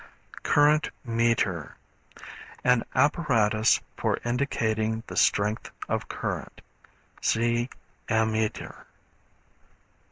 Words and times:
]Current 0.41 0.89
meter. 1.05 1.75
An 2.63 2.83
apparatus 2.95 3.81
for 3.95 4.17
indicating 4.25 5.03
the 5.05 5.15
strength 5.15 5.69
of 5.87 6.07
current. 6.07 6.61
(See 7.21 7.69
Ammeter.) 8.09 8.87